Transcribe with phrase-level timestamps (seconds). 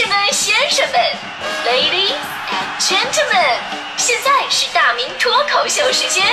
[0.00, 0.98] 士们、先生们
[1.66, 2.16] ，Ladies
[2.48, 3.58] and Gentlemen，
[3.98, 6.24] 现在是大明脱口秀时间，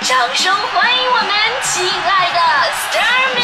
[0.00, 1.30] 掌声欢迎我们
[1.62, 2.40] 亲爱的
[2.72, 3.42] s t a r m y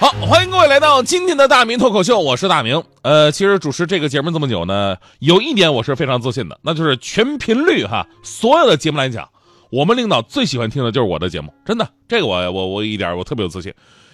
[0.00, 2.82] 好，欢迎各位来到今天的大明脱口秀，我是大明。
[3.02, 9.28] 呃，其实主持这个节目这么久呢，有一点我是非常自信的，那就是全频率哈，所有的节目来讲，
[9.70, 13.72] 我们领导最喜欢听的就是我的节目，真的，这个我我我一点我特别有自信，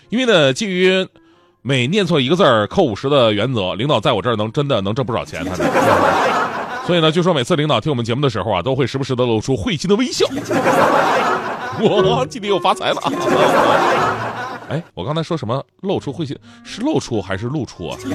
[0.08, 1.06] 因为呢，基于
[1.62, 5.64] 每念错一个字儿扣五十的原则，领导在我这儿能真的能挣不少钱，他呢。
[6.86, 10.24] 所以呢，据说每次领导听我们节目的时候啊，都会时不时的露出会心的微笑。
[11.82, 13.02] 我今天又发财了。
[14.68, 15.62] 哎，我刚才说什么？
[15.82, 17.98] 露出会心是露出还是露出啊？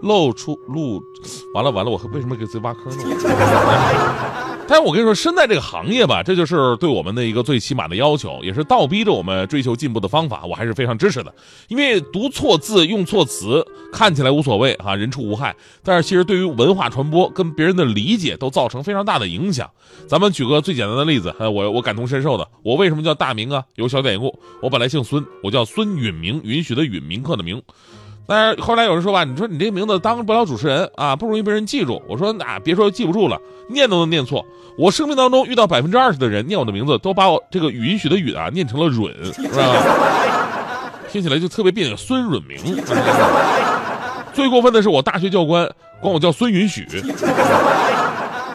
[0.00, 1.02] 露出露，
[1.54, 3.04] 完了完了，我为什么给自己挖坑呢？
[4.70, 10.44] 但我跟你说，身在这个行业吧，这就是对我们的一个最起码的要求，也是倒逼着我们追求进步的方法。
[10.46, 11.34] 我还是非常支持的，
[11.66, 19.68] 因为读错字、用错词看起来无所谓哈，人畜无害，但是其实对于文化传播跟别人的理解都造成非常大的影响。
[20.06, 23.64] 咱们举个最简单的例子，我我感同身受的，我为什么叫大明啊？
[23.74, 27.60] 有小典故，我本来姓孙，我叫孙允明，允许的允，铭刻的铭。
[28.30, 32.00] 但是后来有人说吧，你说你这个名字当不了主持人啊，不容易被人记住。
[32.08, 33.36] 我说那别说记不住了，
[33.68, 34.46] 念都能念错。
[34.78, 39.74] 我生命当中遇到百分之二十的人念我的名字，都把我这个允许的允啊念成了允，是吧？
[41.10, 41.96] 听起来就特别别扭。
[41.96, 42.80] 孙允明，
[44.32, 45.68] 最过分的是我大学教官
[46.00, 46.86] 管我叫孙允许。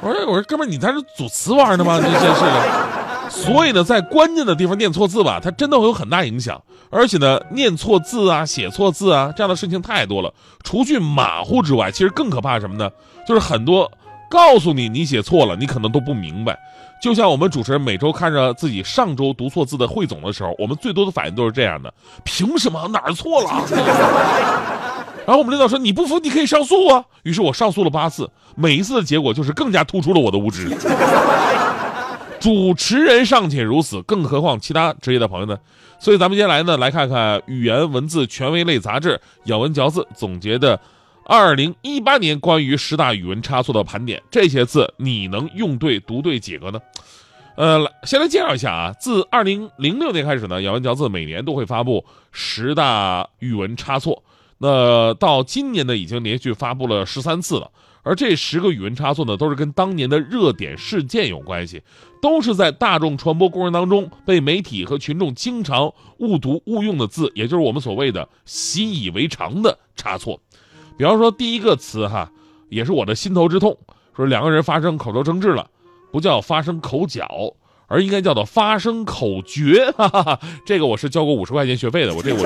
[0.01, 1.99] 我说我说哥们儿，你在这组词玩呢吗？
[1.99, 3.04] 这真是的。
[3.29, 6.61] 所以呢，在关键的地方念错字吧，它真的会有很大影响。
[6.89, 10.33] 而且呢，念错字啊、写错字啊，这样的事情太多了。
[10.63, 12.89] 除去马虎之外，其实更可怕什么呢？
[13.27, 13.91] 就是很多
[14.29, 16.57] 告诉你你写错了，你可能都不明白。
[17.01, 23.65] 就像我们主持人每周看着自己上周读错字的汇总的时候，我们最多的反应都是这样的：凭什么哪儿错了？
[25.27, 27.03] 然后我们领导说你不服你可以上诉啊。
[27.23, 30.69] 于是我上诉了八次，每一次的结果就是更加突出了我的无知。
[32.45, 35.57] 主持人尚且如此，更何况其他职业的朋友呢？
[35.97, 39.13] 所以咱们接下来呢，来看看语言文字权威类杂志
[39.45, 40.79] 《咬文嚼字》总结的
[41.25, 44.21] 二零一八年关于十大语文差错的盘点。
[44.29, 46.79] 这些字你能用对、读对几个呢？
[47.55, 48.93] 呃，先来介绍一下啊。
[48.99, 54.21] 自二零零六年开始呢，《咬文嚼字》每年都会发布十大语文差错。
[54.59, 57.71] 那到今年呢，已经连续发布了十三次了。
[58.05, 61.81] 而这十个语文差错呢，都是跟当年的热点事件有关系，
[62.21, 70.39] 都是在大众传播过程当中被媒体和群众经常误读误用的字，也就是我们所谓的习以为常的差错。
[70.97, 72.31] 比方说第一个词哈，
[72.69, 73.75] 也是我的心头之痛，
[74.15, 75.67] 说两个人发生口头争执了，
[76.11, 77.27] 不叫发生口角，
[77.87, 79.91] 而应该叫做发生口诀。
[79.97, 82.45] 哈哈哈，这个我是交过五十块钱学费的，我这我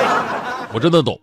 [0.72, 1.20] 我真的懂。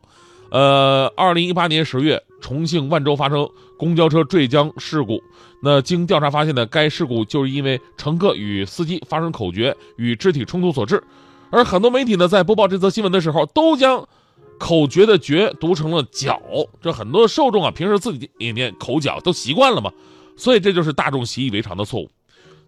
[0.53, 5.19] 呃，二零一八年十月，重庆万州发生公交车坠江事故。
[5.63, 11.03] 那经调查发现呢，该事故就是因为乘客与司机发生口角与肢体冲突所致。
[11.49, 14.07] 而很多媒体呢，在播报这则新闻的时候，都将
[14.59, 16.39] 口诀的诀读成了脚。
[16.79, 19.91] 这很多受众啊，平时自己也念口角，都习惯了嘛。
[20.37, 22.11] 所以这就是大众习以为常的错误。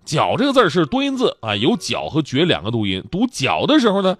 [0.03, 3.03] 脚这个字是多音字啊，有角和角两个读音。
[3.11, 4.17] 读脚的时候呢，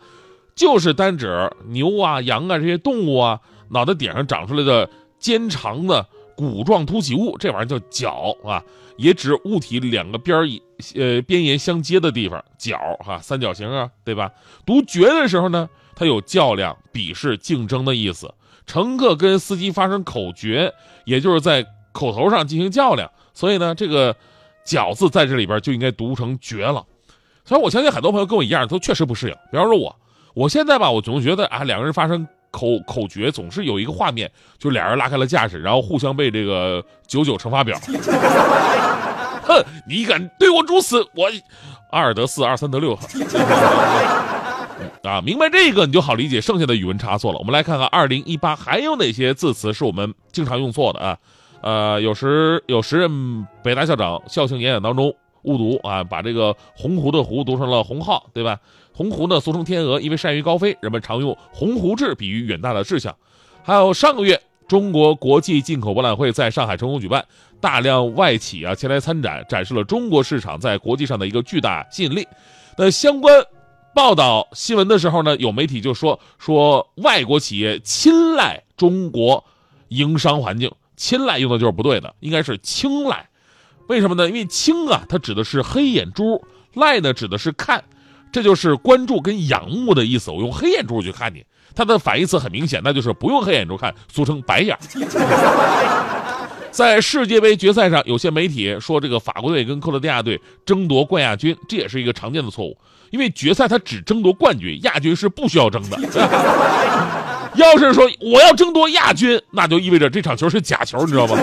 [0.53, 3.41] 就是单指牛啊、羊啊这些动物啊。
[3.69, 4.89] 脑袋顶上长出来的
[5.19, 6.05] 尖长的
[6.35, 8.61] 骨状突起物，这玩意儿叫角啊，
[8.97, 10.47] 也指物体两个边儿
[10.95, 14.31] 呃边沿相接的地方，角哈，三角形啊，对吧？
[14.65, 18.33] 读绝的时候呢，它有较量、比试、竞争的意思。
[18.65, 20.73] 乘客跟司机发生口角，
[21.05, 24.15] 也就是在口头上进行较量，所以呢，这个
[24.65, 26.85] 角字在这里边就应该读成绝了。
[27.45, 29.33] 所以我相信很多朋友跟我一样，都确实不适应。
[29.51, 29.95] 比方说我，
[30.33, 32.27] 我现在吧，我总觉得啊，两个人发生。
[32.55, 37.77] 口口诀总是有一个画面，就俩人拉开了架势，然后互相背这个九九乘法表。
[39.43, 41.29] 哼，你敢对我如此，我
[41.91, 42.97] 二得四，二三得六。
[45.03, 47.39] 啊，明白这个你就好理解剩下的语文差错了。
[47.39, 51.18] 我们来看看二零一八还有哪些字词是我们经常用错的啊？
[51.62, 55.13] 呃，有时有时任北大校长校庆演讲当中。
[55.45, 58.59] 误读啊，把这个鸿鹄的鹄读成了鸿浩，对吧？
[58.92, 63.15] 鸿鹄呢，俗称天鹅，因为善于高飞，人们常用鸿鹄志比喻远大的志向。
[63.63, 67.25] 还有上个月，中国国际进口博览会在上海成功举办，
[67.59, 72.27] 大量外企啊前来参展，展示了中国市场在国际上的一个巨大吸引力。
[72.77, 73.44] 那相关
[73.94, 79.44] 报道新闻的时候呢，有媒体就说说外国企业青睐中国
[79.89, 83.27] 营商环境，青睐用的就是不对的，应该是青睐。
[83.87, 84.27] 为什么呢？
[84.27, 86.41] 因为青啊，它指的是黑眼珠；
[86.73, 87.83] 赖呢，指的是看。
[88.31, 90.29] 这就是关注跟仰慕的意思。
[90.29, 94.77] 我用黑眼珠去看你，它的反义词很明显，那就是不用黑眼珠看，俗称白眼。
[96.69, 102.77] 在世界杯决赛上，有些媒体说这个法国队跟克罗地亚队争夺冠亚军，这也是一个常见的错误。
[103.11, 105.97] 因为决赛它只争夺冠军，亚军是不需要争的。
[107.55, 111.37] 要是说我要争夺亚军，那就意味着这场球是假球，你知道吗？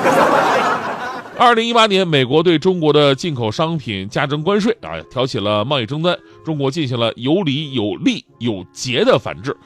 [1.45, 6.17] 二零一八年，美国对中国的进口商品加征关税啊，挑起了贸易争端。
[6.45, 9.57] 中国进行了有理、有利、有节的反制。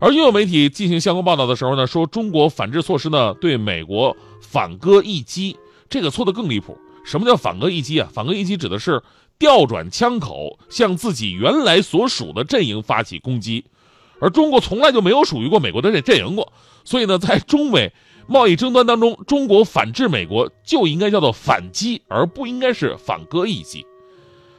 [0.00, 5.56] 而又有媒体进行相关报道的时候呢，说中国反制措施呢对美国反戈一击，
[5.88, 6.76] 这个错的更离谱。
[7.04, 8.10] 什么叫反戈一击啊？
[8.12, 9.00] 反戈一击指的是
[9.38, 13.64] 调转枪口，向自己原来所属的阵营发起攻击。
[14.20, 16.52] 而中国从来就没有属于过美国的阵阵营过，
[16.84, 17.92] 所以呢，在中美
[18.30, 23.84] 贸易争端当中，中国反制美国就应该叫做反击，而不应该是反戈一击。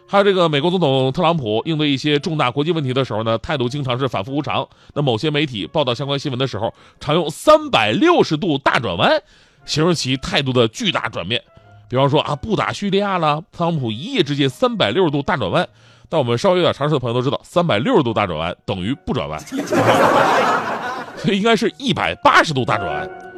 [0.06, 4.68] 还有这个美国总统特朗普应对一些重大国际问题的时候呢，态度经常是反复无常。
[4.94, 9.24] 那某些媒体报道相关新闻的时候，常用“三百六十度大转弯”
[9.64, 11.42] 形容其态度的巨大转变。
[11.88, 15.66] 比方说啊，不打叙利亚了，特朗普一夜之间三百六十度大转弯。
[16.10, 23.31] 但我们稍微有点常识的朋友都知道，三百六十度大转弯等于不转弯，所 以应该是一百八十度大转弯。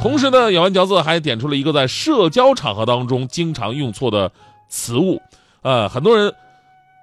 [0.00, 4.30] 同时呢，咬文嚼字还点出了一个在社交场合当中经常用错的
[4.68, 5.20] 词物。
[5.62, 6.34] 呃，很多人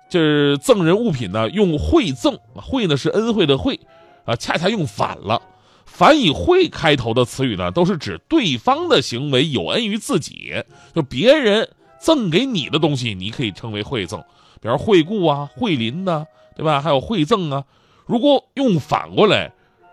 [0.07, 3.79] 就是赠人物品呢，用惠赠，惠呢是恩惠的惠，
[4.23, 5.41] 啊，恰恰用反了。
[5.83, 10.53] 凡以惠开头的词语呢，都是指对方的行为有恩于自己，
[10.93, 11.67] 就别人
[11.99, 14.21] 赠给你的东西，你可以称为惠赠，
[14.61, 16.25] 比如惠顾啊、惠邻呐，
[16.55, 16.79] 对吧？
[16.79, 17.63] 还有惠赠啊。
[18.05, 19.51] 如果用反过来，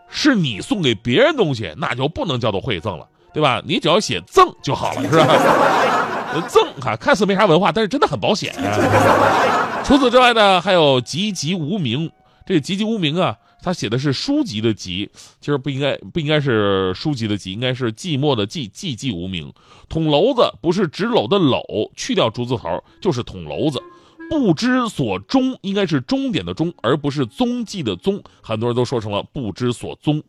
[0.09, 3.63] 是你送给别人东西，那就不能叫做惠赠了，对吧？
[3.65, 6.43] 你只要写赠就好了，是吧？
[6.49, 9.83] 赠哈，看似没啥文化，但是真的很保险啊。
[9.85, 12.11] 除此之外呢，还有籍籍无名，
[12.47, 15.11] 这籍籍无名啊，他写的是书籍的籍，
[15.41, 19.53] 其实不应该不应该是书籍的籍，应该是寂寞的寂，寂寂无名。
[19.89, 23.83] 捅娄子不是纸篓的篓，去掉竹字头就是捅娄子。
[24.31, 28.23] 不知所终应该是终点的终，而不是踪迹的踪。
[28.43, 30.23] 很多人都说成了不知所踪。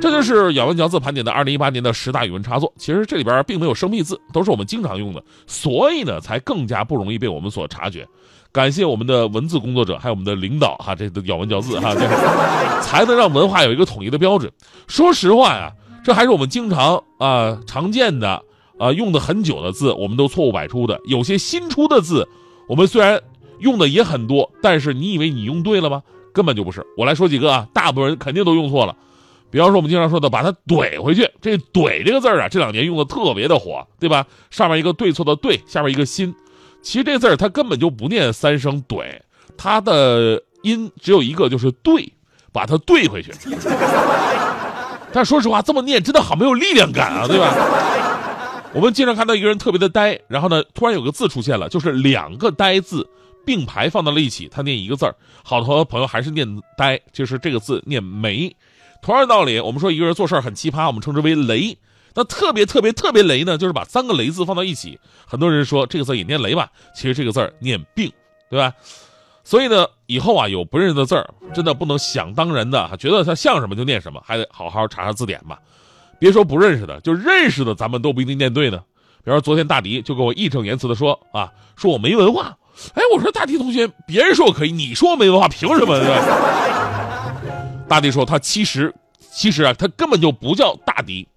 [0.00, 2.72] 这就是咬文嚼字盘点的二零一八年的十大语文差错。
[2.76, 8.06] 其实这里边并没有生僻字，都是我们经常用的，所以呢才更加不容易被我们所察觉。
[8.50, 11.94] 感谢我们的文字工作者，还有我们的领导哈，这个咬文嚼字哈，
[12.80, 14.52] 才能让文化有一个统一的标准。
[14.86, 15.72] 说实话呀，
[16.04, 18.42] 这还是我们经常啊常见的
[18.78, 21.00] 啊用的很久的字，我们都错误百出的。
[21.04, 22.28] 有些新出的字。
[22.68, 23.20] 我们虽然
[23.58, 26.02] 用的也很多，但是你以为你用对了吗？
[26.32, 26.84] 根本就不是。
[26.96, 28.96] 我来说几个啊，大部分人肯定都用错了。
[29.50, 31.30] 比方说我们经常说的，把它怼回去。
[31.40, 34.26] 这“怼”这个字啊，这两年用的特别的火，对吧？
[34.50, 36.34] 上面一个对错的“对”，下面一个心。
[36.82, 39.04] 其实这字儿它根本就不念三声“怼”，
[39.56, 42.12] 它的音只有一个，就是“对”，
[42.52, 43.32] 把它对回去。
[45.12, 47.54] 但说实话，这么念真的好没有力量感啊，对吧？
[48.74, 53.08] 我们经常看到一个人特别的呆，然后呢，突然有个字出现了，就是两个“呆”字
[53.46, 55.14] 并排放到了一起，他念一个字儿。
[55.44, 58.54] 好多朋友还是念“呆”，就是这个字念“没”。
[59.00, 61.78] 同样道理，我们说一个人做事很奇葩，我们称之为“雷”。
[62.16, 64.98] 那特别特别特别雷呢，就是把三个“雷”字放到一起。
[65.24, 68.10] 很多人说这个字也念“雷”吧，其实这个字儿念“病”，
[68.50, 68.74] 对吧？
[69.44, 75.60] 所以呢，以后啊有不认识的字儿，真的不能想当然的，觉得它像什么就念什么，还得好好查查字典吧。
[76.24, 78.78] 别说不认识的，就认识的，咱们都不一定念对呢。
[79.22, 82.56] 比如说昨天大迪就跟我义正言辞的说啊，说我没文化。
[82.94, 86.00] 哎，我说大迪同学，别人说我可以，你说我没文化，凭什么？
[87.86, 88.94] 大迪说他其实
[89.34, 91.28] 其实啊，他根本就不叫大迪，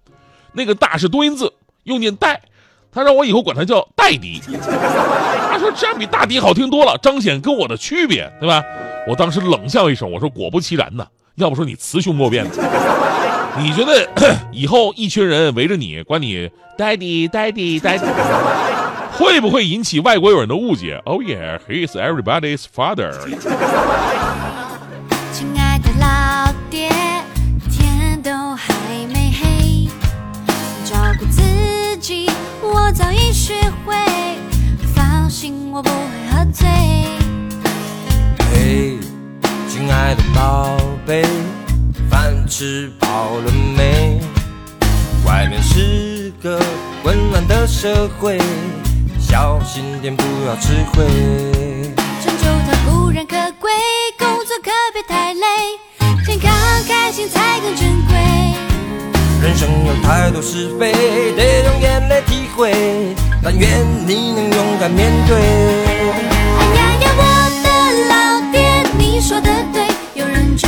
[0.54, 1.52] 那个大是多音字，
[1.84, 2.40] 又念戴，
[2.90, 4.40] 他让我以后管他叫戴迪。
[4.40, 8.64] 他说这样比大迪好听多了，彰显跟我的区别，对吧？
[9.06, 12.46] 我当时冷笑一声，我说果不其然呢，要不说你雌雄莫辨。
[13.58, 14.08] 你觉得
[14.52, 18.00] 以后一群人围着你，管你 daddy daddy daddy，
[19.12, 23.12] 会不会引起外国友人的误解？Oh yeah, he is everybody's father。
[25.32, 26.88] 亲爱的老爹，
[27.70, 28.72] 天都还
[29.12, 29.88] 没黑，
[30.84, 32.30] 照顾自己
[32.62, 33.94] 我早已学会，
[34.94, 35.96] 放心我不会
[36.30, 36.68] 喝醉。
[38.52, 38.98] 嘿，
[39.68, 41.24] 亲爱的宝贝。
[42.10, 44.20] 饭吃饱了没？
[45.26, 46.58] 外面是个
[47.02, 48.38] 混乱的社会，
[49.20, 51.04] 小心点不要吃亏。
[52.22, 53.70] 成就它固然可贵，
[54.18, 55.46] 工作可别太累，
[56.26, 56.50] 健康
[56.88, 58.16] 开心才更珍贵。
[59.42, 60.92] 人生有太多是非，
[61.36, 62.72] 得用眼泪体会，
[63.42, 65.36] 但愿你能勇敢面对。
[66.58, 67.22] 哎呀呀，我
[67.62, 67.66] 的
[68.08, 68.12] 老
[68.50, 68.58] 爹，
[68.98, 69.20] 你。
[70.56, 70.66] 只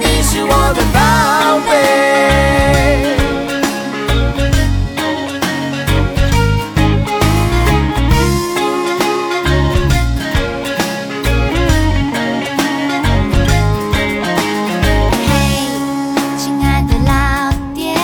[0.00, 1.72] 你是我的宝贝。
[15.26, 15.30] 嘿，
[16.38, 17.10] 亲爱的老
[17.74, 17.94] 爹，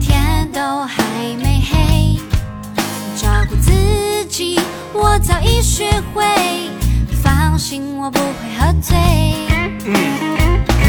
[0.00, 1.02] 天都还
[1.40, 2.18] 没黑，
[3.16, 3.70] 照顾自
[4.26, 4.58] 己
[4.92, 6.24] 我早已学会，
[7.22, 8.24] 放心我不会
[8.58, 8.98] 喝醉。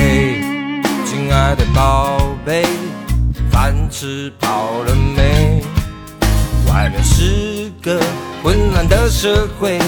[0.03, 0.41] 嘿，
[1.05, 2.65] 亲爱的宝贝，
[3.49, 5.63] 饭吃饱了没？
[6.67, 7.97] 外面是个
[8.43, 9.79] 混乱的社会，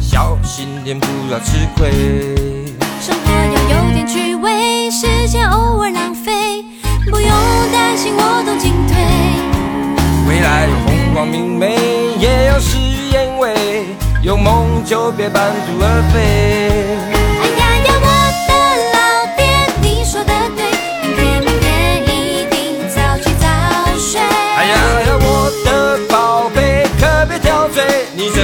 [0.00, 1.92] 小心点不要吃亏。
[3.00, 6.64] 生活要有点趣味，时间偶尔浪费，
[7.08, 7.30] 不用
[7.72, 8.96] 担心我懂进退。
[10.28, 11.76] 未来有风光明媚，
[12.18, 13.86] 也有事与愿违，
[14.22, 16.95] 有梦就别半途而废。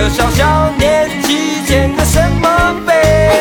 [0.09, 3.32] 小小年纪减个什么肥？